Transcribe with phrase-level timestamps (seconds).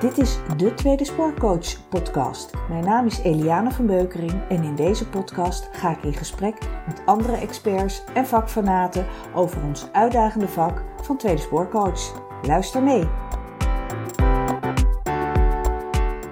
[0.00, 2.50] Dit is de Tweede Spoorcoach podcast.
[2.68, 7.02] Mijn naam is Eliane van Beukering en in deze podcast ga ik in gesprek met
[7.04, 12.22] andere experts en vakfanaten over ons uitdagende vak van Tweede Spoorcoach.
[12.42, 13.04] Luister mee.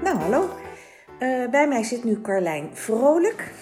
[0.03, 0.49] Nou, hallo.
[1.19, 3.53] Uh, bij mij zit nu Carlijn Vrolijk.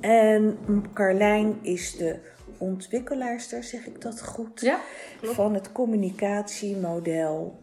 [0.00, 0.58] En
[0.92, 2.18] Carlijn is de
[2.58, 4.60] ontwikkelaarster, zeg ik dat goed?
[4.60, 4.80] Ja,
[5.22, 7.62] Van het communicatiemodel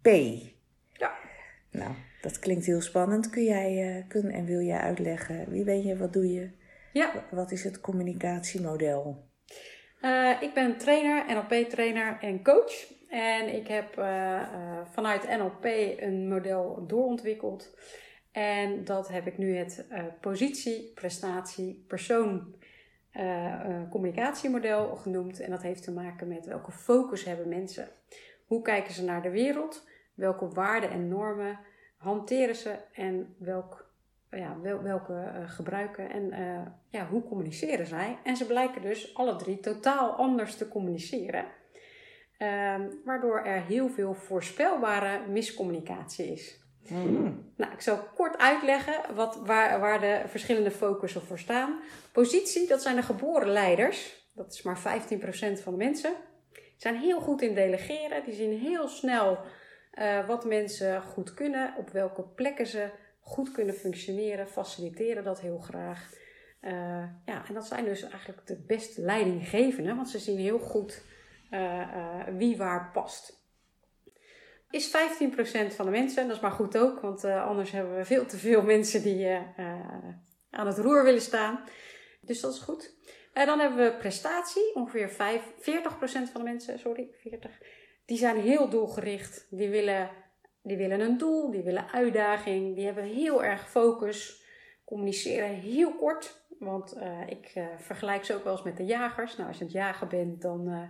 [0.00, 0.06] PPP.
[0.92, 1.18] Ja.
[1.70, 3.30] Nou, dat klinkt heel spannend.
[3.30, 5.50] Kun jij uh, kun en wil jij uitleggen?
[5.50, 5.96] Wie ben je?
[5.96, 6.50] Wat doe je?
[6.92, 7.24] Ja.
[7.30, 9.28] Wat is het communicatiemodel?
[10.02, 12.98] Uh, ik ben trainer, NLP-trainer en coach.
[13.08, 14.42] En ik heb uh,
[14.90, 15.64] vanuit NLP
[15.96, 17.78] een model doorontwikkeld.
[18.32, 19.86] En dat heb ik nu het
[20.20, 22.54] positie, prestatie, persoon
[23.90, 25.40] communicatiemodel genoemd.
[25.40, 27.88] En dat heeft te maken met welke focus hebben mensen.
[28.46, 29.88] Hoe kijken ze naar de wereld?
[30.20, 31.58] Welke waarden en normen
[31.96, 32.76] hanteren ze?
[32.92, 33.90] En welk,
[34.30, 36.10] ja, wel, welke uh, gebruiken?
[36.10, 38.18] En uh, ja, hoe communiceren zij?
[38.22, 41.44] En ze blijken dus alle drie totaal anders te communiceren.
[42.38, 46.58] Uh, waardoor er heel veel voorspelbare miscommunicatie is.
[46.88, 47.52] Mm.
[47.56, 51.80] Nou, ik zal kort uitleggen wat, waar, waar de verschillende focussen voor staan.
[52.12, 54.28] Positie, dat zijn de geboren leiders.
[54.34, 56.12] Dat is maar 15% van de mensen
[56.80, 58.24] zijn heel goed in delegeren.
[58.24, 59.38] Die zien heel snel
[59.94, 65.58] uh, wat mensen goed kunnen, op welke plekken ze goed kunnen functioneren, faciliteren dat heel
[65.58, 66.12] graag.
[66.62, 71.02] Uh, ja, en dat zijn dus eigenlijk de beste leidinggevenden, want ze zien heel goed
[71.50, 73.38] uh, wie waar past.
[74.70, 78.26] Is 15% van de mensen, dat is maar goed ook, want anders hebben we veel
[78.26, 79.38] te veel mensen die
[80.50, 81.64] aan het roer willen staan.
[82.20, 82.94] Dus dat is goed.
[83.32, 85.52] En dan hebben we prestatie, ongeveer 5, 40%
[86.02, 87.58] van de mensen, sorry, 40,
[88.10, 89.46] die zijn heel doelgericht.
[89.50, 90.10] Die willen,
[90.62, 94.44] die willen een doel, die willen uitdaging, die hebben heel erg focus,
[94.84, 96.44] communiceren heel kort.
[96.58, 99.36] Want uh, ik uh, vergelijk ze ook wel eens met de jagers.
[99.36, 100.82] Nou, als je aan het jagen bent, dan uh,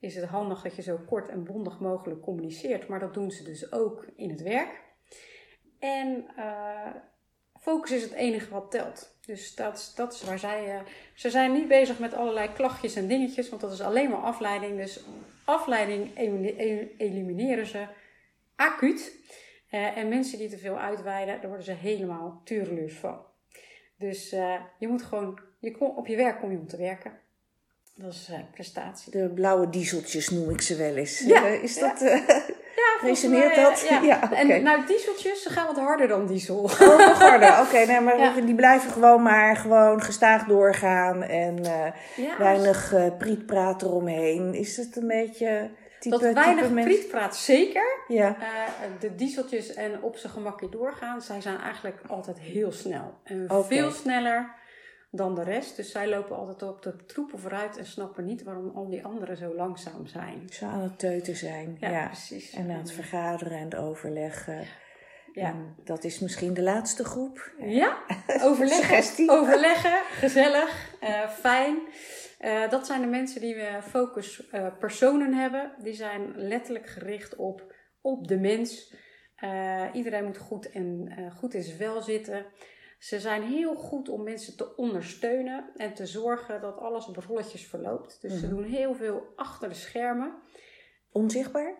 [0.00, 2.88] is het handig dat je zo kort en bondig mogelijk communiceert.
[2.88, 4.82] Maar dat doen ze dus ook in het werk.
[5.78, 6.26] En
[7.66, 9.16] focus is het enige wat telt.
[9.20, 10.74] Dus dat is, dat is waar zij.
[10.74, 10.80] Uh,
[11.14, 14.76] ze zijn niet bezig met allerlei klachtjes en dingetjes, want dat is alleen maar afleiding.
[14.76, 15.04] Dus
[15.44, 16.16] afleiding
[16.98, 17.86] elimineren ze
[18.56, 19.12] acuut.
[19.70, 23.18] Uh, en mensen die te veel uitweiden, daar worden ze helemaal tureluurs van.
[23.98, 25.40] Dus uh, je moet gewoon.
[25.58, 27.12] Je kom, op je werk kom je om te werken.
[27.94, 29.12] Dat is prestatie.
[29.12, 31.20] De blauwe dieseltjes noem ik ze wel eens.
[31.20, 32.00] Ja, is dat.
[32.00, 32.44] Ja,
[33.00, 33.86] Resoneert dat?
[33.88, 34.00] Ja.
[34.10, 34.50] ja okay.
[34.50, 36.58] En nou, dieseltjes, ze gaan wat harder dan diesel.
[36.58, 37.48] Oh, nog harder.
[37.60, 38.40] Oké, okay, nee, maar ja.
[38.40, 41.86] die blijven gewoon maar gewoon gestaag doorgaan en uh,
[42.16, 44.54] ja, weinig uh, prietpraat eromheen.
[44.54, 48.04] Is het een beetje type, Dat weinig prietpraat zeker.
[48.08, 48.28] Ja.
[48.28, 48.46] Uh,
[49.00, 53.14] de dieseltjes en op zijn gemakje doorgaan, zij zijn eigenlijk altijd heel snel.
[53.24, 53.62] En okay.
[53.62, 54.54] veel sneller
[55.10, 55.76] dan de rest.
[55.76, 59.36] Dus zij lopen altijd op de troepen vooruit en snappen niet waarom al die anderen
[59.36, 60.48] zo langzaam zijn.
[60.50, 61.76] Zo aan het teuten zijn.
[61.80, 62.06] Ja, ja.
[62.06, 62.52] precies.
[62.52, 64.66] En aan het vergaderen en het overleggen.
[65.36, 65.48] Ja.
[65.48, 67.52] En dat is misschien de laatste groep.
[67.58, 67.98] Ja,
[68.42, 71.78] overleggen, overleggen gezellig, uh, fijn.
[72.40, 75.72] Uh, dat zijn de mensen die we focus uh, personen hebben.
[75.82, 78.94] Die zijn letterlijk gericht op, op de mens.
[79.92, 82.46] iedereen moet goed, en, goed in zijn vel zitten.
[82.98, 87.66] Ze zijn heel goed om mensen te ondersteunen en te zorgen dat alles op rolletjes
[87.66, 88.18] verloopt.
[88.20, 90.34] Dus mm ze doen heel veel achter de schermen.
[91.12, 91.74] Onzichtbaar?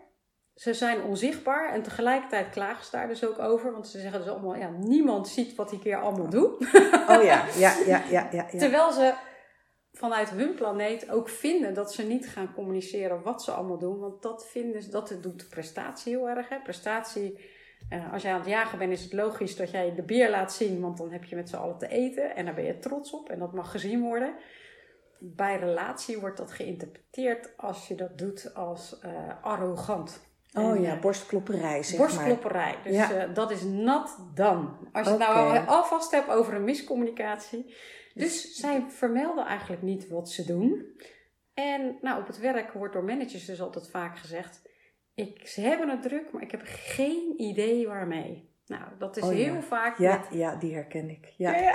[0.55, 3.71] Ze zijn onzichtbaar en tegelijkertijd klagen ze daar dus ook over.
[3.71, 6.55] Want ze zeggen dus allemaal, ja, niemand ziet wat ik hier allemaal doe.
[7.09, 8.27] Oh ja, ja, ja, ja.
[8.31, 8.59] ja, ja.
[8.59, 9.13] Terwijl ze
[9.93, 13.99] vanuit hun planeet ook vinden dat ze niet gaan communiceren wat ze allemaal doen.
[13.99, 16.49] Want dat vinden ze, dat doet prestatie heel erg.
[16.49, 16.59] Hè?
[16.59, 17.39] Prestatie
[17.89, 20.53] uh, als jij aan het jagen bent, is het logisch dat jij de beer laat
[20.53, 23.11] zien, want dan heb je met z'n allen te eten en daar ben je trots
[23.11, 24.35] op en dat mag gezien worden.
[25.19, 29.11] Bij relatie wordt dat geïnterpreteerd als je dat doet als uh,
[29.41, 30.25] arrogant.
[30.53, 32.73] Oh en, ja, borstklopperij zeg borstklopperij.
[32.73, 32.83] maar.
[32.83, 33.27] Dus ja.
[33.27, 34.89] uh, dat is nat dan.
[34.91, 37.75] Als je het nou alvast hebt over een miscommunicatie.
[38.13, 40.85] Dus zij vermelden eigenlijk niet wat ze doen.
[41.53, 44.61] En nou, op het werk wordt door managers dus altijd vaak gezegd
[45.17, 48.49] ik, ze hebben het druk, maar ik heb geen idee waarmee.
[48.65, 49.61] Nou, dat is oh, heel ja.
[49.61, 49.97] vaak.
[49.97, 50.39] Ja, met...
[50.39, 51.33] ja, die herken ik.
[51.37, 51.55] Ja.
[51.55, 51.73] Ja.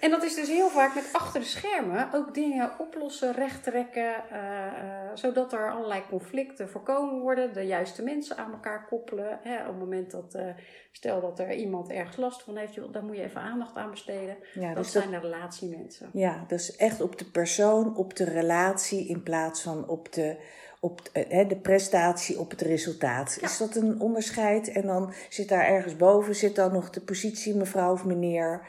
[0.00, 4.38] En dat is dus heel vaak met achter de schermen ook dingen oplossen, rechttrekken, uh,
[4.38, 7.52] uh, zodat er allerlei conflicten voorkomen worden.
[7.52, 9.38] De juiste mensen aan elkaar koppelen.
[9.42, 10.46] Hè, op het moment dat, uh,
[10.92, 14.36] stel dat er iemand ergens last van heeft, daar moet je even aandacht aan besteden.
[14.54, 16.10] Ja, dat dus zijn de relatiemensen.
[16.12, 20.36] Ja, dus echt op de persoon, op de relatie in plaats van op de
[20.82, 23.38] op eh, de prestatie op het resultaat.
[23.40, 24.68] Is dat een onderscheid?
[24.68, 28.66] En dan zit daar ergens boven zit dan nog de positie mevrouw of meneer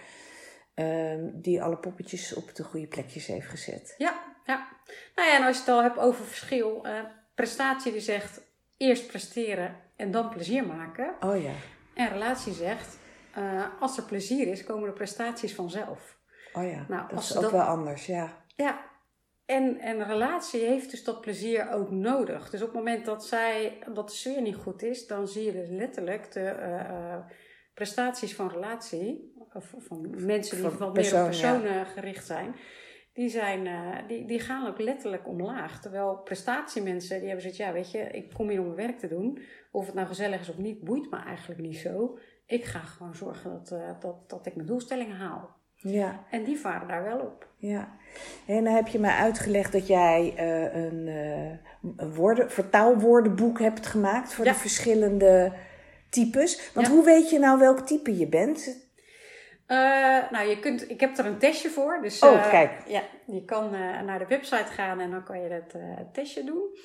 [0.74, 3.96] ehm, die alle poppetjes op de goede plekjes heeft gezet.
[3.98, 4.68] Ja, ja.
[5.16, 7.00] Nou ja, en als je het al hebt over verschil, uh,
[7.36, 8.42] prestatie die zegt
[8.78, 11.14] eerst presteren en dan plezier maken.
[11.20, 11.54] Oh ja.
[11.94, 12.98] En relatie zegt,
[13.38, 16.18] uh, als er plezier is, komen de prestaties vanzelf.
[16.54, 18.44] Oh ja, nou, dat is ook wel anders, ja.
[18.56, 18.80] Ja,
[19.46, 22.50] en, en een relatie heeft dus dat plezier ook nodig.
[22.50, 25.52] Dus op het moment dat, zij, dat de sfeer niet goed is, dan zie je
[25.52, 27.18] dus letterlijk de uh,
[27.74, 32.56] prestaties van relatie, of van mensen die wat meer op personen gericht zijn,
[33.14, 35.82] die, zijn uh, die, die gaan ook letterlijk omlaag.
[35.82, 39.08] Terwijl prestatiemensen, die hebben zoiets, ja weet je, ik kom hier om mijn werk te
[39.08, 39.42] doen.
[39.72, 42.18] Of het nou gezellig is of niet, boeit me eigenlijk niet zo.
[42.46, 45.62] Ik ga gewoon zorgen dat, dat, dat ik mijn doelstellingen haal.
[45.84, 46.24] Ja.
[46.30, 47.48] En die varen daar wel op.
[47.58, 47.98] Ja.
[48.48, 51.08] En dan heb je mij uitgelegd dat jij uh, een,
[51.98, 55.54] een woorden, vertaalwoordenboek hebt gemaakt voor de verschillende
[56.10, 56.72] types.
[56.74, 58.92] Want hoe weet je nou welk type je bent?
[59.68, 59.78] Uh,
[60.32, 62.00] nou, je kunt, ik heb er een testje voor.
[62.02, 62.72] Dus, oh, kijk.
[62.88, 63.72] Ja, je kan
[64.06, 65.82] naar de website gaan en dan kan je dat
[66.14, 66.78] testje doen.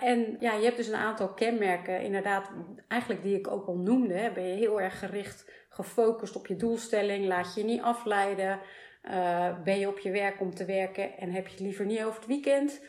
[0.00, 2.50] en ja, je hebt dus een aantal kenmerken, inderdaad,
[2.88, 4.14] eigenlijk die ik ook al noemde.
[4.14, 4.30] Hè.
[4.32, 8.60] Ben je heel erg gericht gefocust op je doelstelling, laat je niet afleiden.
[9.02, 12.02] Uh, ben je op je werk om te werken en heb je het liever niet
[12.02, 12.80] over het weekend?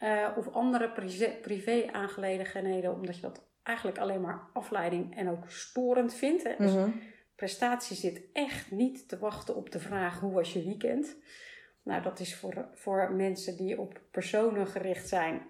[0.00, 0.90] Uh, of andere
[1.42, 6.42] privé-aangelegenheden, omdat je dat eigenlijk alleen maar afleiding en ook storend vindt.
[6.42, 6.54] Hè?
[6.58, 6.90] Dus mhm.
[7.36, 11.16] prestatie zit echt niet te wachten op de vraag: hoe was je weekend?
[11.82, 15.42] Nou, dat is voor, voor mensen die op personen gericht zijn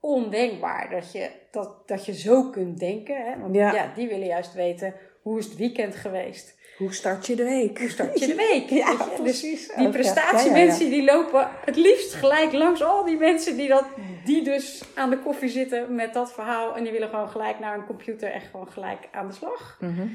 [0.00, 3.24] ondenkbaar dat je, dat, dat je zo kunt denken.
[3.24, 3.38] Hè?
[3.38, 4.94] Want ja, die willen juist weten
[5.28, 6.56] hoe is het weekend geweest?
[6.76, 7.78] Hoe start je de week?
[7.78, 8.68] Hoe start je de week?
[8.82, 9.74] ja, dus precies.
[9.76, 13.84] die prestatiemensen die lopen het liefst gelijk langs al die mensen die, dat,
[14.24, 16.76] die dus aan de koffie zitten met dat verhaal.
[16.76, 19.78] En die willen gewoon gelijk naar een computer en gewoon gelijk aan de slag.
[19.80, 20.06] Mhm.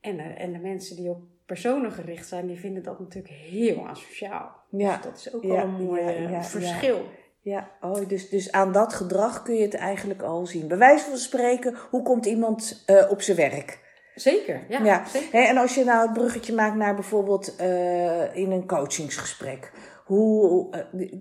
[0.00, 3.86] en, de, en de mensen die op personen gericht zijn, die vinden dat natuurlijk heel
[3.86, 4.62] asociaal.
[4.70, 4.96] Ja.
[4.96, 6.02] Dus dat is ook wel een mooi
[6.40, 7.04] verschil.
[7.40, 10.68] Ja, oh, dus, dus aan dat gedrag kun je het eigenlijk al zien.
[10.68, 13.83] Bij wijze van spreken, hoe komt iemand uh, op zijn werk?
[14.14, 14.84] Zeker, ja.
[14.84, 15.04] ja.
[15.04, 15.44] Zeker.
[15.44, 19.72] en als je nou het bruggetje maakt naar bijvoorbeeld uh, in een coachingsgesprek.
[20.04, 21.12] Hoe uh,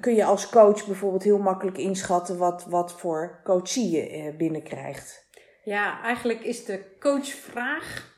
[0.00, 5.26] kun je als coach bijvoorbeeld heel makkelijk inschatten wat, wat voor coachie je binnenkrijgt?
[5.64, 8.16] Ja, eigenlijk is de coachvraag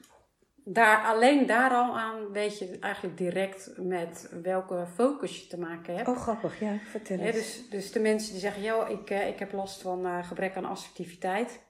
[0.64, 5.96] daar, alleen daar al aan weet je eigenlijk direct met welke focus je te maken
[5.96, 6.08] hebt.
[6.08, 7.36] Oh, grappig, ja, vertel eens.
[7.36, 10.64] dus, dus de mensen die zeggen, joh, ik, ik heb last van uh, gebrek aan
[10.64, 11.60] assertiviteit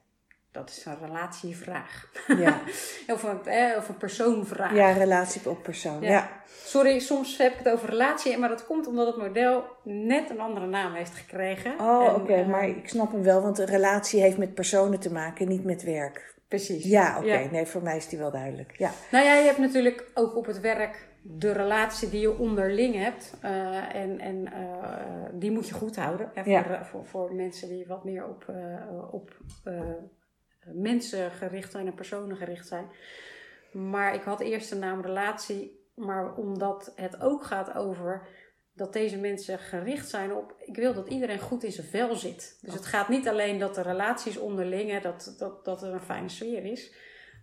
[0.51, 2.09] dat is een relatievraag.
[2.27, 2.59] Ja.
[3.13, 4.75] of, een, eh, of een persoonvraag.
[4.75, 6.01] Ja, relatie op persoon.
[6.01, 6.29] Ja.
[6.63, 10.39] Sorry, soms heb ik het over relatie, maar dat komt omdat het model net een
[10.39, 11.79] andere naam heeft gekregen.
[11.79, 15.11] Oh, oké, eh, maar ik snap hem wel, want een relatie heeft met personen te
[15.11, 16.35] maken, niet met werk.
[16.47, 16.83] Precies.
[16.83, 17.47] Ja, oké.
[17.51, 18.73] Nee, voor mij is die wel duidelijk.
[18.77, 18.91] Ja.
[19.11, 23.33] Nou ja, je hebt natuurlijk ook op het werk de relatie die je onderling hebt.
[23.43, 26.31] Uh, en en uh, die moet je goed houden.
[26.33, 26.85] Hè, voor, ja.
[26.85, 28.45] voor, voor, mensen die wat meer op,
[29.11, 29.37] op
[30.65, 32.85] mensen gericht zijn en personen gericht zijn.
[33.71, 38.27] Maar ik had eerst de naam relatie, maar omdat het ook gaat over
[38.73, 40.55] dat deze mensen gericht zijn op.
[40.59, 42.57] Ik wil dat iedereen goed in zijn vel zit.
[42.61, 46.29] Dus het gaat niet alleen dat de relaties onderling, dat, dat, dat er een fijne
[46.29, 46.93] sfeer is.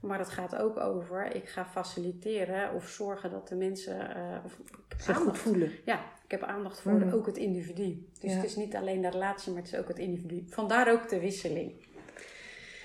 [0.01, 4.39] Maar het gaat ook over, ik ga faciliteren of zorgen dat de mensen uh,
[4.99, 5.71] zich goed voelen.
[5.85, 7.13] Ja, ik heb aandacht voor mm.
[7.13, 8.09] ook het individu.
[8.21, 10.45] Dus het is niet alleen de relatie, maar het is ook het individu.
[10.49, 11.87] Vandaar ook de wisseling.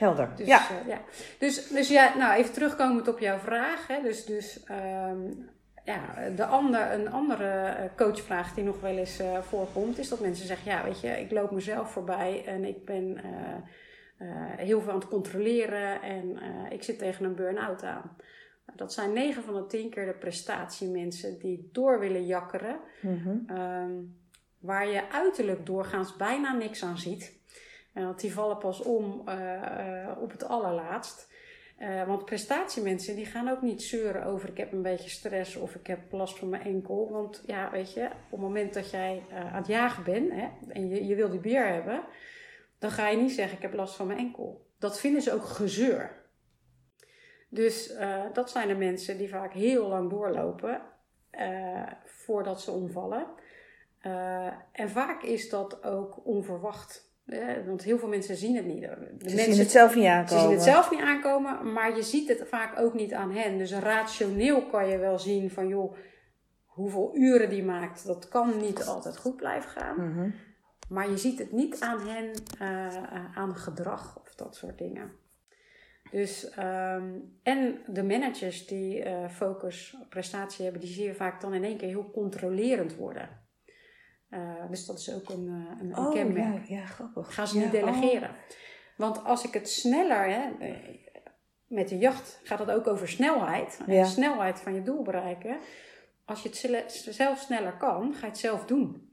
[0.04, 0.30] Helder.
[0.36, 0.62] Dus, ja.
[0.72, 1.02] Uh, ja.
[1.40, 3.88] Dus, dus ja, nou even terugkomend op jouw vraag.
[3.88, 4.02] Hè.
[4.02, 5.50] Dus, dus um,
[5.84, 10.20] ja, de ander, een andere eh, coachvraag die nog wel eens uh, voorkomt, is dat
[10.20, 14.92] mensen zeggen: Ja, weet je, ik loop mezelf voorbij en ik ben uh, heel veel
[14.92, 16.38] aan het controleren en
[16.70, 18.16] ik zit tegen een burn-out aan.
[18.76, 23.58] Dat zijn 9 van de 10 keer de prestatiemensen die door willen jakkeren, mm -hmm.
[23.58, 24.18] um,
[24.60, 27.42] waar je uiterlijk doorgaans bijna niks aan ziet.
[27.94, 31.32] Uh, want die vallen pas om uh, op het allerlaatst.
[31.80, 35.76] Uh, want prestatiemensen die gaan ook niet zeuren over ik heb een beetje stress of
[35.76, 37.12] ik heb last van mijn enkel.
[37.12, 40.90] Want ja, weet je, op het moment dat jij aan het jagen bent hè, en
[40.90, 42.04] je, je wil die bier hebben,
[42.80, 44.68] dan ga je niet zeggen ik heb last van mijn enkel.
[44.80, 46.22] Dat vinden ze ook gezeur.
[47.50, 47.94] Dus
[48.34, 50.82] dat zijn de mensen die vaak heel lang doorlopen
[52.04, 53.28] voordat ze omvallen.
[54.72, 57.13] en vaak is dat ook onverwacht.
[57.26, 58.82] Ja, want heel veel mensen zien het niet.
[58.82, 58.88] De
[59.30, 60.42] ze mensen, zien het zelf niet aankomen.
[60.42, 63.58] Ze zien het zelf niet aankomen, maar je ziet het vaak ook niet aan hen.
[63.58, 65.96] Dus rationeel kan je wel zien van joh,
[66.66, 69.96] hoeveel uren die maakt, dat kan niet altijd goed blijven gaan.
[69.96, 70.34] Mm -hmm.
[70.90, 75.12] Maar je ziet het niet aan hen, uh, aan gedrag of dat soort dingen.
[76.12, 77.10] Dus, ehm,
[77.44, 81.64] en de managers die uh, focus op prestatie hebben, die zie je vaak dan in
[81.64, 83.43] één keer heel controlerend worden.
[84.70, 86.66] Dus dat is ook een, een, oh, kenmerk.
[86.66, 87.34] Ja, ja, grappig.
[87.34, 88.30] Gaan ze niet delegeren.
[88.30, 88.36] Oh.
[88.98, 90.50] Want als ik het sneller, hè,
[91.68, 93.80] met de jacht gaat het ook over snelheid.
[93.88, 95.58] En de snelheid van je doel bereiken.
[96.26, 99.12] Als je het zelf sneller kan, ga je het zelf doen.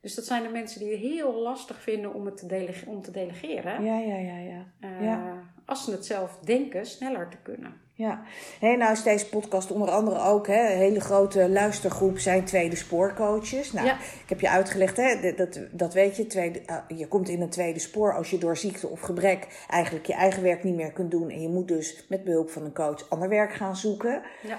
[0.00, 3.02] Dus dat zijn de mensen die het heel lastig vinden om het te, delege om
[3.02, 3.84] te delegeren.
[3.84, 4.38] Ja, ja, ja.
[4.38, 4.72] ja.
[4.80, 5.52] Uh, ja.
[5.64, 7.80] Als ze het zelf denken, sneller te kunnen.
[8.00, 8.22] Ja,
[8.60, 12.76] hey, nou is deze podcast onder andere ook hè, een hele grote luistergroep zijn tweede
[12.76, 13.72] spoorcoaches.
[13.72, 17.40] Nou, ik heb je uitgelegd, hè, dat, dat weet je, tweede, uh, je komt in
[17.40, 20.92] een tweede spoor als je door ziekte of gebrek eigenlijk je eigen werk niet meer
[20.92, 21.30] kunt doen.
[21.30, 24.22] En je moet dus met behulp van een coach ander werk gaan zoeken.
[24.42, 24.58] Ja.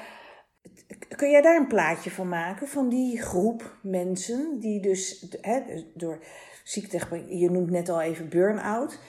[1.16, 5.62] Kun jij daar een plaatje van maken, van die groep mensen die dus hè,
[5.94, 6.24] door
[6.64, 9.00] ziekte, je noemt net al even burn-out.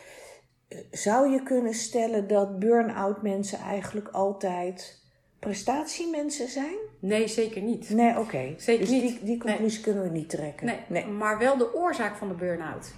[0.91, 5.01] Zou je kunnen stellen dat burn-out mensen eigenlijk altijd
[5.39, 6.77] prestatiemensen zijn?
[6.99, 7.91] Nee, zeker niet.
[7.91, 8.55] Nee, oké.
[8.57, 9.03] Zeker dus niet.
[9.03, 10.67] Die, die conclusie kunnen we niet trekken.
[10.67, 12.95] Nee, nee, maar wel de oorzaak van de burn-out.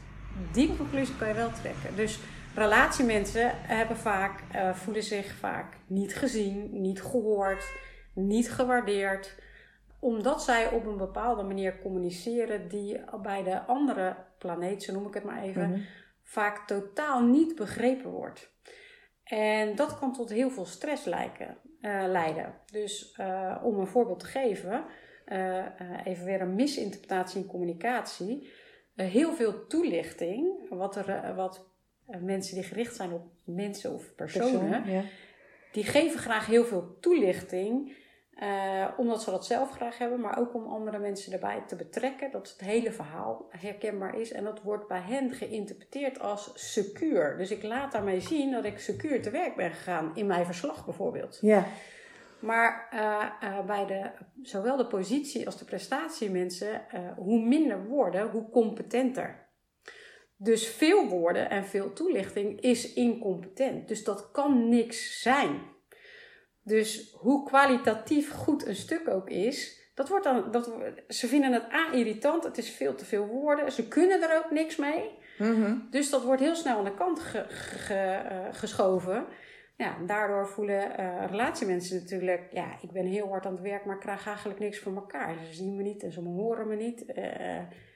[0.52, 1.96] Die conclusie kan je wel trekken.
[1.96, 2.18] Dus
[2.54, 7.64] relatiemensen hebben vaak, uh, voelen zich vaak niet gezien, niet gehoord
[8.14, 9.34] niet gewaardeerd,
[9.98, 15.14] omdat zij op een bepaalde manier communiceren die bij de andere planeet, zo noem ik
[15.14, 15.80] het maar even, mhm.
[16.24, 18.52] Vaak totaal niet begrepen wordt.
[19.24, 22.54] En dat kan tot heel veel stress lijken, uh, leiden.
[22.70, 24.84] Dus uh, om een voorbeeld te geven,
[25.26, 25.66] uh,
[26.04, 28.52] even weer een misinterpretatie in communicatie.
[28.94, 31.66] heel veel toelichting, wat, er, wat
[32.20, 35.02] mensen die gericht zijn op mensen of personen, ja.
[35.72, 37.96] die geven graag heel veel toelichting
[38.42, 42.30] uh, omdat ze dat zelf graag hebben, maar ook om andere mensen erbij te betrekken.
[42.30, 44.32] Dat het hele verhaal herkenbaar is.
[44.32, 47.36] En dat wordt bij hen geïnterpreteerd als secuur.
[47.36, 50.84] Dus ik laat daarmee zien dat ik secuur te werk ben gegaan in mijn verslag
[50.84, 51.38] bijvoorbeeld.
[51.40, 51.64] Ja.
[52.38, 54.10] Maar uh, uh, bij de,
[54.42, 56.82] zowel de positie als de prestatiemensen,
[57.16, 59.48] hoe minder woorden, hoe competenter.
[60.36, 63.88] Dus veel woorden en veel toelichting is incompetent.
[63.88, 65.73] Dus dat kan niks zijn.
[66.64, 70.72] Dus hoe kwalitatief goed een stuk ook is, dat wordt dan, dat,
[71.08, 74.50] ze vinden het a irritant, het is veel te veel woorden, ze kunnen er ook
[74.50, 75.10] niks mee.
[75.38, 75.76] Mhm.
[75.90, 79.26] Dus dat wordt heel snel aan de kant ge, eh, geschoven.
[79.76, 83.94] Ja, daardoor voelen uh, relatiemensen natuurlijk, ja, ik ben heel hard aan het werk, maar
[83.94, 85.34] ik krijg eigenlijk niks voor elkaar.
[85.46, 87.04] Ze zien me niet en ze horen me niet.
[87.16, 87.24] Uh,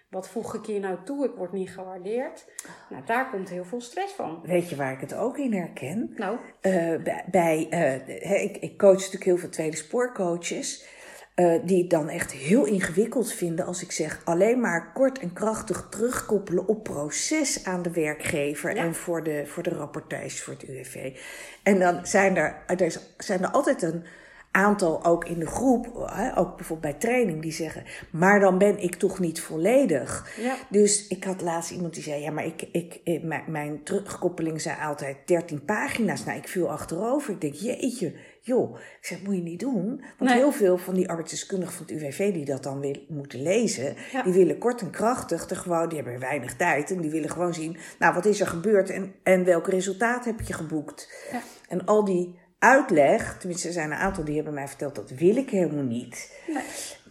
[0.09, 1.25] wat voeg ik hier nou toe?
[1.25, 2.47] Ik word niet gewaardeerd.
[2.91, 4.41] Nou, daar komt heel veel stress van.
[4.43, 6.13] Weet je waar ik het ook in herken?
[6.17, 6.39] Nou?
[6.63, 6.95] Uh,
[7.31, 10.97] bij, uh, ik, ik coach natuurlijk heel veel tweede spoorcoaches.
[11.37, 15.33] Uh, die het dan echt heel ingewikkeld vinden als ik zeg alleen maar kort en
[15.33, 20.63] krachtig terugkoppelen op proces aan de werkgever en voor de, voor de rapportage voor het
[20.63, 21.19] UWV.
[21.63, 24.05] En dan zijn er, er zijn er altijd een
[24.51, 25.87] aantal ook in de groep,
[26.35, 30.31] ook bijvoorbeeld bij training, die zeggen: Maar dan ben ik toch niet volledig.
[30.41, 30.57] Ja.
[30.69, 35.17] Dus ik had laatst iemand die zei: Ja, maar ik, ik, mijn terugkoppeling zijn altijd
[35.25, 36.25] 13 pagina's.
[36.25, 37.33] Nou, ik viel achterover.
[37.33, 38.77] Ik denk: Jeetje, joh.
[38.79, 40.05] Ik zeg: Moet je niet doen.
[40.19, 43.97] Want heel veel van die arbeidsdeskundigen van het UWV die dat dan wil, moeten lezen,
[44.25, 47.55] die willen kort en krachtig, er gewoon, die hebben weinig tijd en die willen gewoon
[47.55, 51.27] zien: Nou, wat is er gebeurd en, en welk resultaat heb je geboekt?
[51.33, 51.41] Ja.
[51.69, 55.37] En al die uitleg, tenminste er zijn een aantal die hebben mij verteld, dat wil
[55.37, 56.43] ik helemaal niet.
[56.47, 56.63] Nee.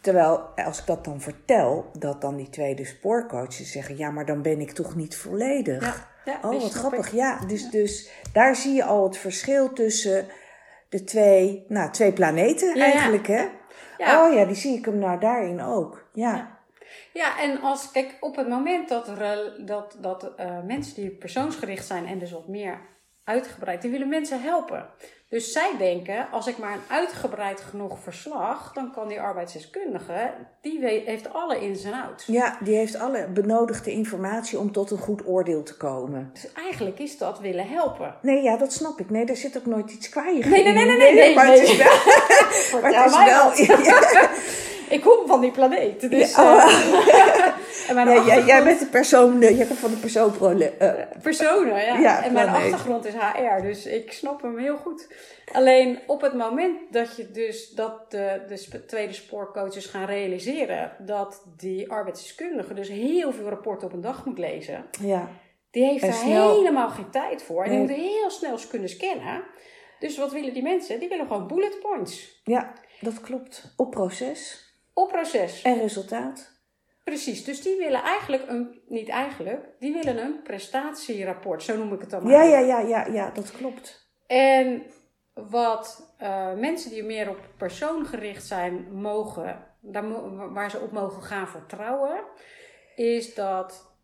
[0.02, 4.42] Terwijl als ik dat dan vertel, dat dan die tweede spoorcoaches zeggen, ja, maar dan
[4.42, 6.08] ben ik toch niet volledig.
[6.26, 7.12] Ja, ja, oh, wat grappig.
[7.12, 10.26] Ja, dus, dus daar zie je al het verschil tussen
[10.90, 13.46] de twee, nou, twee planeten eigenlijk, hè?
[13.98, 16.10] Oh ja, die zie ik hem nou daarin ook.
[16.14, 16.58] Ja.
[17.14, 21.88] Ja, en als, kijk, op het moment dat, er, dat, dat uh, mensen die persoonsgericht
[21.88, 22.80] zijn en dus wat meer
[23.24, 24.90] uitgebreid, die willen mensen helpen.
[25.30, 30.80] Dus zij denken, als ik maar een uitgebreid genoeg verslag, dan kan die arbeidsdeskundige, die
[30.86, 32.26] heeft alle ins en outs.
[32.26, 36.30] Ja, die heeft alle benodigde informatie om tot een goed oordeel te komen.
[36.34, 38.16] Dus eigenlijk is dat willen helpen.
[38.22, 39.10] Nee, ja, dat snap ik.
[39.10, 40.50] Nee, daar zit ook nooit iets kwaaier in.
[40.50, 41.14] Nee, nee, nee, nee, nee.
[41.14, 42.82] nee, maar het is wel...
[42.82, 44.28] maar het is wel...
[44.90, 46.10] Ik kom van die planeet.
[46.10, 46.44] Dus, ja,
[47.88, 48.06] oh.
[48.06, 50.34] ja, jij, jij bent de persoon, jij komt van de persoon.
[50.42, 50.90] Uh,
[51.22, 51.98] Personen, ja.
[51.98, 55.08] ja en mijn achtergrond is HR, dus ik snap hem heel goed.
[55.52, 61.44] Alleen op het moment dat je dus dat de, de tweede spoorcoaches gaan realiseren dat
[61.58, 64.86] die arbeidsdeskundige dus heel veel rapporten op een dag moet lezen.
[65.02, 65.30] Ja.
[65.72, 67.64] Die heeft daar helemaal geen tijd voor.
[67.64, 69.44] En die moet heel snel kunnen scannen.
[70.00, 71.00] Dus wat willen die mensen?
[71.00, 72.42] Die willen gewoon bullet points.
[72.44, 73.74] Ja, dat klopt.
[73.76, 74.67] Op proces.
[74.98, 75.62] Op proces.
[75.62, 76.52] En resultaat.
[77.04, 82.02] Precies, dus die willen eigenlijk een, niet eigenlijk, die willen een prestatierapport, zo noem ik
[82.02, 82.32] het dan maar.
[82.32, 84.10] Ja, ja, ja, ja, ja, dat klopt.
[84.28, 84.84] En
[85.34, 91.24] wat uh, mensen die meer op persoon gericht zijn, mogen, daar, waar ze op mogen
[91.24, 92.24] gaan vertrouwen,
[92.96, 93.96] is dat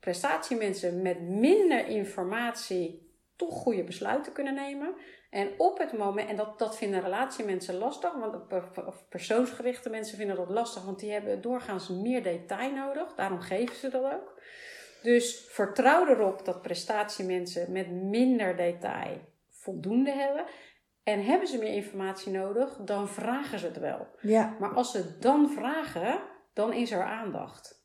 [0.00, 3.07] prestatiemensen met minder informatie
[3.38, 4.94] toch goede besluiten kunnen nemen.
[5.30, 8.52] En op het moment, en dat, dat vinden relatiemensen lastig, want
[8.86, 13.14] of persoonsgerichte mensen vinden dat lastig, want die hebben doorgaans meer detail nodig.
[13.14, 14.40] Daarom geven ze dat ook.
[15.02, 20.44] Dus vertrouw erop dat prestatiemensen met minder detail voldoende hebben.
[21.02, 24.06] En hebben ze meer informatie nodig, dan vragen ze het wel.
[24.20, 24.56] Ja.
[24.58, 26.20] Maar als ze het dan vragen,
[26.52, 27.77] dan is er aandacht.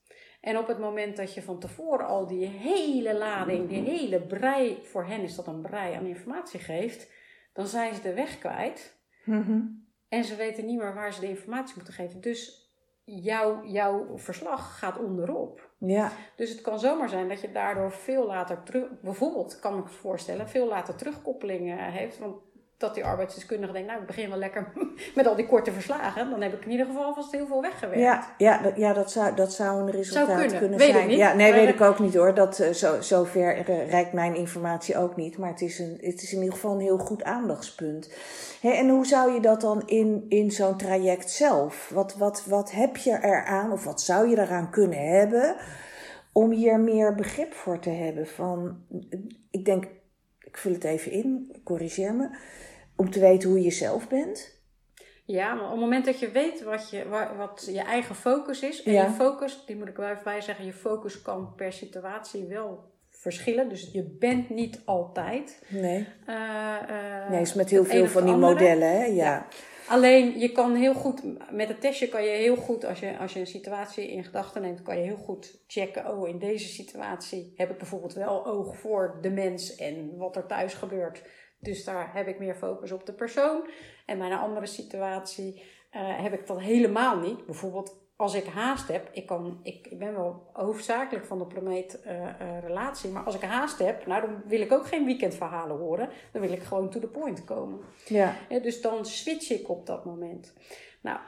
[0.43, 4.79] En op het moment dat je van tevoren al die hele lading, die hele brei,
[4.83, 7.12] voor hen is dat een brei aan informatie geeft,
[7.53, 8.97] dan zijn ze de weg kwijt.
[9.23, 9.62] Mhm.
[10.09, 12.21] En ze weten niet meer waar ze de informatie moeten geven.
[12.21, 12.71] Dus
[13.03, 15.71] jouw, jouw verslag gaat onderop.
[15.77, 16.12] Ja.
[16.35, 19.89] Dus het kan zomaar zijn dat je daardoor veel later terug, bijvoorbeeld, kan ik me
[19.89, 22.17] voorstellen, veel later terugkoppelingen heeft.
[22.17, 22.35] Want
[22.83, 24.67] dat die arbeidsdeskundige denkt, nou ik begin wel lekker
[25.15, 26.29] met al die korte verslagen.
[26.29, 28.01] Dan heb ik in ieder geval vast heel veel weggewerkt.
[28.01, 30.59] Ja, ja, dat, ja dat, zou, dat zou een resultaat Zou kunnen.
[30.59, 31.07] kunnen Weet ik zijn.
[31.07, 31.17] niet.
[31.17, 32.33] Ja, nee, Maar weet ik ook niet hoor.
[32.33, 35.37] Dat, eh, zo, zover eh, reikt mijn informatie ook niet.
[35.37, 38.13] Maar het is, een, het is in ieder geval een heel goed aandachtspunt.
[38.61, 41.89] En hoe zou je dat dan in, in zo'n traject zelf?
[41.93, 45.55] Wat, wat, wat heb je eraan of wat zou je eraan kunnen hebben
[46.31, 48.27] om hier meer begrip voor te hebben?
[48.27, 48.77] Van,
[49.51, 49.87] ik denk,
[50.39, 52.29] ik vul het even in, corrigeer me.
[52.95, 54.62] Om te weten hoe je zelf bent.
[55.25, 58.62] Ja, maar op het moment dat je weet wat je, wa- wat je eigen focus
[58.62, 58.83] is.
[58.83, 59.03] En Ja.
[59.03, 62.91] je focus, die moet ik wel even bij zeggen, je focus kan per situatie wel
[63.09, 63.69] verschillen.
[63.69, 65.62] Dus je bent niet altijd.
[65.67, 68.53] Nee, eh, eh, nee is met heel veel van die andere.
[68.53, 69.03] modellen, hè?
[69.05, 69.47] Ja.
[69.88, 71.21] Alleen je kan heel goed,
[71.51, 74.62] met het testje kan je heel goed, als je, als je een situatie in gedachten
[74.62, 76.07] neemt, kan je heel goed checken.
[76.17, 80.45] Oh, in deze situatie heb ik bijvoorbeeld wel oog voor de mens en wat er
[80.45, 81.21] thuis gebeurt.
[81.63, 83.68] Dus daar heb ik meer focus op de persoon.
[84.05, 87.46] En bij een andere situatie eh, heb ik dat helemaal niet.
[87.46, 92.01] Bijvoorbeeld als ik haast heb, ik, kan, ik, ik ben wel hoofdzakelijk van de planeet
[92.01, 93.09] eh, eh, relatie.
[93.09, 96.09] Maar als ik haast heb, nou, dan wil ik ook geen weekendverhalen horen.
[96.31, 97.79] Dan wil ik gewoon to the point komen.
[98.05, 98.35] Ja.
[98.50, 100.53] Ja, dus dan switch ik op dat moment.
[101.01, 101.20] Nou,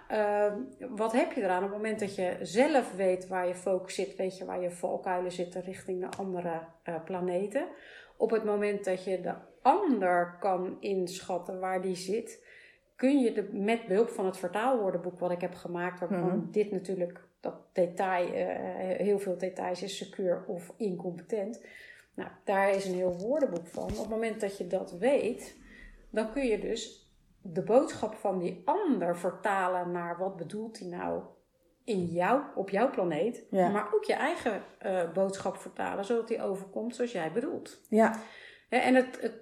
[0.90, 1.64] wat heb je eraan?
[1.64, 4.72] Op het moment dat je zelf weet waar je focus zit, weet je waar je
[4.72, 6.62] valkuilen zitten richting de andere
[7.06, 7.68] planeten.
[8.18, 12.46] Op het moment dat je de ander kan inschatten waar die zit,
[12.96, 16.52] kun je de, met behulp van het vertaalwoordenboek wat ik heb gemaakt, waarvan Mhm.
[16.52, 18.46] dit natuurlijk, dat detail, eh,
[19.06, 21.66] heel veel details is secuur of incompetent.
[22.16, 23.84] Nou, daar is een heel woordenboek van.
[23.84, 25.58] Op het moment dat je dat weet,
[26.10, 27.10] dan kun je dus
[27.42, 31.22] de boodschap van die ander vertalen naar wat bedoelt hij nou
[31.86, 33.44] in jou, op jouw planeet.
[33.50, 33.70] Ja.
[33.70, 37.82] Maar ook je eigen eh, boodschap vertalen, zodat die overkomt zoals jij bedoelt.
[37.90, 38.20] Ja.
[38.70, 39.34] En het, het,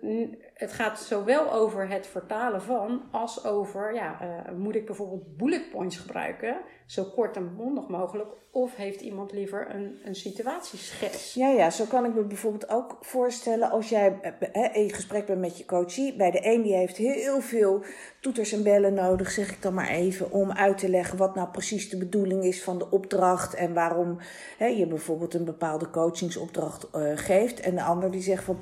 [0.63, 5.69] het gaat zowel over het vertalen van, als over, ja, eh, moet ik bijvoorbeeld bullet
[5.69, 11.33] points gebruiken, zo kort en bondig mogelijk, of heeft iemand liever een, een situatieschets?
[11.33, 14.19] Ja, ja, zo kan ik me bijvoorbeeld ook voorstellen als jij
[14.51, 16.15] eh, in gesprek bent met je coachie.
[16.15, 17.83] Bij de een die heeft heel veel
[18.19, 21.49] toeters en bellen nodig, zeg ik dan maar even, om uit te leggen wat nou
[21.49, 24.17] precies de bedoeling is van de opdracht en waarom
[24.57, 27.59] je bijvoorbeeld een bepaalde coachingsopdracht eh, geeft.
[27.59, 28.57] En de ander die zegt van,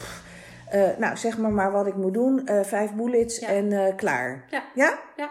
[0.71, 3.47] eh, nou zeg maar maar wat ik moet doen, eh, vijf bullets Ja.
[3.47, 4.45] en eh, klaar.
[4.49, 4.63] Ja.
[4.75, 4.99] Ja?
[5.15, 5.29] Ja,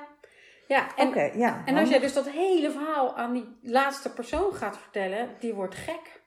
[0.66, 1.62] ja en, ja.
[1.64, 5.74] en als jij dus dat hele verhaal aan die laatste persoon gaat vertellen, die wordt
[5.74, 6.18] gek.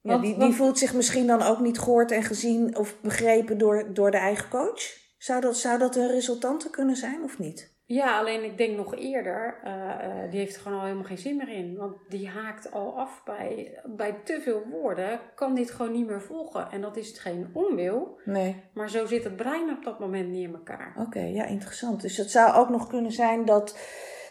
[0.00, 3.00] Ja, Want- die, die want- voelt zich misschien dan ook niet gehoord en gezien of
[3.00, 5.00] begrepen door, door de eigen coach.
[5.18, 7.71] Zou dat, zou dat een resultante kunnen zijn of niet?
[7.92, 11.18] Ja, alleen ik denk nog eerder, eh, eh, die heeft er gewoon al helemaal geen
[11.18, 11.76] zin meer in.
[11.76, 16.20] Want die haakt al af bij, bij te veel woorden, kan dit gewoon niet meer
[16.22, 16.70] volgen.
[16.70, 18.62] En dat is geen onwil, Nee.
[18.74, 20.94] maar zo zit het brein op dat moment niet in elkaar.
[20.98, 22.00] Oké, ja, interessant.
[22.00, 23.78] Dus het zou ook nog kunnen zijn dat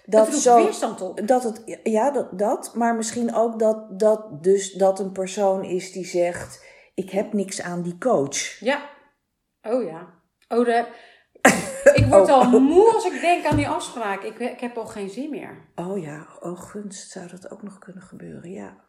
[0.05, 0.55] Dat zo.
[0.63, 1.27] weerstand op.
[1.27, 5.91] Dat het, ja, dat, dat, maar misschien ook dat, dat, dus dat een persoon is
[5.91, 8.59] die zegt: Ik heb niks aan die coach.
[8.59, 8.89] Ja.
[9.61, 10.07] Oh ja.
[10.49, 10.85] Oh, de...
[11.99, 12.61] ik word Oh, al oh.
[12.61, 14.23] moe als ik denk aan die afspraak.
[14.23, 15.69] Ik, ik heb al geen zin meer.
[15.75, 18.51] Oh ja, oh gunst, zou dat ook nog kunnen gebeuren?
[18.51, 18.85] Ja.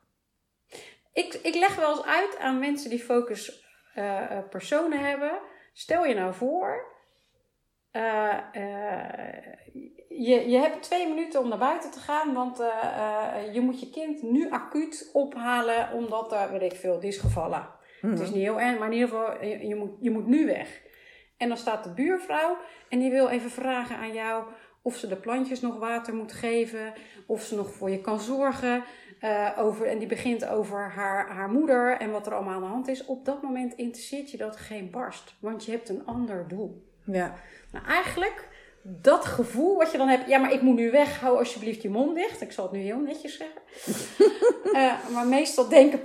[1.12, 5.40] Ik, ik leg wel eens uit aan mensen die focus eh, personen hebben.
[5.72, 6.84] Stel je nou voor,
[7.90, 8.38] eh,
[10.08, 12.56] je, je hebt twee minuten om naar buiten te gaan, want
[13.52, 17.68] je moet je kind nu acuut ophalen omdat er, weet ik veel, die is gevallen.
[18.00, 20.46] Het is niet heel erg, maar in ieder geval, je, je, moet, je moet nu
[20.46, 20.82] weg.
[21.42, 22.56] En dan staat de buurvrouw
[22.88, 24.44] en die wil even vragen aan jou
[24.82, 26.92] of ze de plantjes nog water moet geven,
[27.26, 28.84] of ze nog voor je kan zorgen.
[29.20, 32.66] eh, over, en die begint over haar, haar moeder en wat er allemaal aan de
[32.66, 33.04] hand is.
[33.04, 36.86] Op dat moment interesseert je dat geen barst, want je hebt een ander doel.
[37.04, 37.34] Ja.
[37.72, 38.48] Nou, eigenlijk
[38.82, 41.90] dat gevoel wat je dan hebt, ja, maar ik moet nu weg, hou alsjeblieft je
[41.90, 42.40] mond dicht.
[42.40, 43.60] Ik zal het nu heel netjes zeggen.
[44.72, 46.00] Eh, maar meestal denken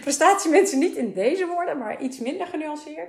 [0.00, 3.08] prestatiemensen niet in deze woorden, maar iets minder genuanceerd.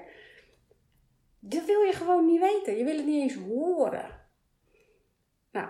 [1.43, 2.77] Dat wil je gewoon niet weten.
[2.77, 4.19] Je wil het niet eens horen.
[5.51, 5.67] Nou,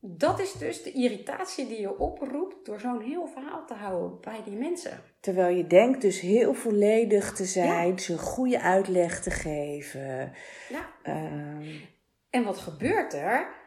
[0.00, 4.40] dat is dus de irritatie die je oproept door zo'n heel verhaal te houden bij
[4.44, 5.02] die mensen.
[5.20, 10.32] Terwijl je denkt dus heel volledig te zijn, ze een goede uitleg te geven.
[10.68, 10.90] Ja.
[11.02, 11.68] Ehm,
[12.30, 13.58] en wat gebeurt er?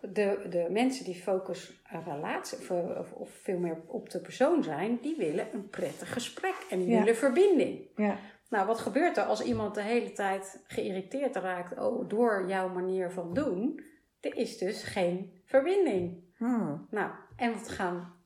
[0.00, 4.98] De, de mensen die focus relatie of, of, of, veel meer op de persoon zijn,
[5.02, 7.88] die willen een prettig gesprek en die willen verbinding.
[7.96, 8.18] Ja.
[8.50, 13.10] Nou, wat gebeurt er als iemand de hele tijd geïrriteerd raakt oh, door jouw manier
[13.10, 13.82] van doen?
[14.20, 16.24] Er is dus geen verbinding.
[16.36, 16.86] Hmm.
[16.90, 18.20] Nou, en wat gaan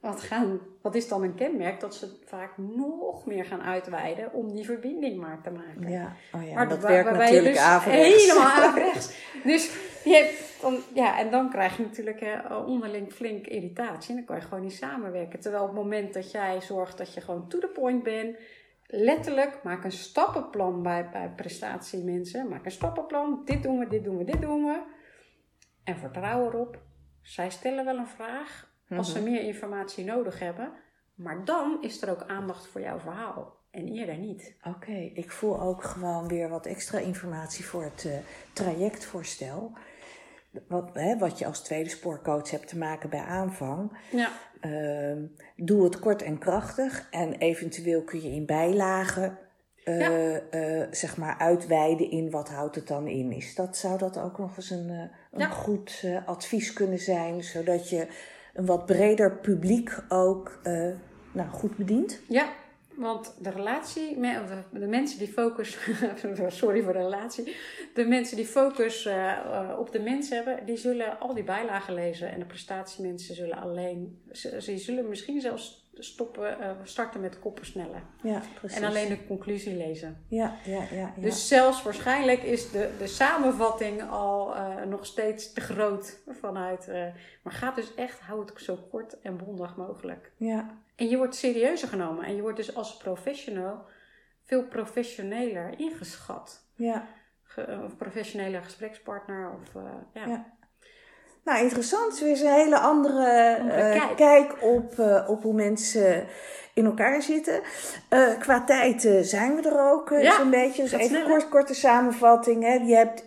[0.00, 1.80] wat, gaan, wat is dan een kenmerk?
[1.80, 5.90] Dat ze vaak nog meer gaan uitweiden om die verbinding maar te maken.
[5.90, 8.26] Ja, oh ja maar dat werkt natuurlijk dus averechts.
[8.26, 9.14] Helemaal averechts.
[9.44, 14.10] dus je hebt dan, ja, en dan krijg je natuurlijk hè, onderling flink irritatie.
[14.10, 15.40] En dan kan je gewoon niet samenwerken.
[15.40, 18.36] Terwijl op het moment dat jij zorgt dat je gewoon to the point bent,
[18.88, 22.48] letterlijk maak een stappenplan bij, bij prestatiemensen.
[22.48, 23.42] Maak een stappenplan.
[23.44, 24.82] Dit doen we, dit doen we, dit doen we.
[25.84, 26.78] En vertrouw erop.
[27.22, 29.30] Zij stellen wel een vraag als ze mhm.
[29.30, 30.72] meer informatie nodig hebben.
[31.14, 33.56] Maar dan is er ook aandacht voor jouw verhaal.
[33.70, 34.56] En eerder niet.
[34.62, 38.12] Oké, ik voel ook gewoon weer wat extra informatie voor het uh,
[38.52, 39.72] trajectvoorstel.
[40.68, 43.98] Wat, hè, wat je als tweede spoorcoach hebt te maken bij aanvang.
[44.10, 44.30] Ja.
[44.60, 45.16] Uh,
[45.56, 47.08] doe het kort en krachtig.
[47.10, 49.38] En eventueel kun je in bijlagen
[49.84, 53.32] uh, uh, zeg maar uitweiden in wat houdt het dan in.
[53.32, 55.48] Is dat, zou dat ook nog eens een, een ja.
[55.48, 58.08] goed advies kunnen zijn, zodat je
[58.54, 60.60] een wat breder publiek ook
[61.32, 62.20] nou, goed bedient.
[62.28, 62.52] Ja,
[62.98, 64.20] want de relatie,
[64.72, 65.78] de mensen die focus,
[66.48, 67.56] sorry voor de relatie,
[67.94, 72.32] de mensen die focus uh, op de mens hebben, die zullen al die bijlagen lezen.
[72.32, 78.02] En de prestatiemensen zullen alleen, ze, zullen misschien zelfs stoppen, uh, starten met koppen sneller.
[78.22, 78.78] Ja, precies.
[78.78, 80.24] En alleen de conclusie lezen.
[80.28, 80.96] Ja, ja, ja.
[80.96, 81.14] ja.
[81.16, 86.88] Dus zelfs waarschijnlijk is de, de samenvatting al uh, nog steeds te groot vanuit.
[86.88, 87.04] Uh,
[87.42, 90.32] maar ga dus echt, hou het zo kort en bondig mogelijk.
[90.36, 90.78] Ja.
[90.98, 92.24] En je wordt serieuzer genomen.
[92.24, 93.84] En je wordt dus als professional
[94.44, 96.66] veel professioneler ingeschat.
[96.74, 97.06] Ja.
[97.42, 99.50] Ge, of professionele gesprekspartner.
[99.50, 99.82] Of,
[100.14, 100.26] ja.
[100.26, 100.56] ja.
[101.44, 102.18] Nou, interessant.
[102.18, 104.62] Weer een hele andere uh, kijk.
[104.62, 106.26] op, uh, op hoe mensen
[106.74, 107.60] in elkaar zitten.
[108.10, 110.82] Uh, qua tijd zijn we er ook ja, zo'n beetje.
[110.82, 112.62] Dus even kort, korte samenvatting.
[112.62, 112.74] Hè.
[112.74, 113.26] Je hebt